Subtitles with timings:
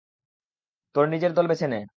[0.95, 1.81] তোর নিজের দল বেছে নে।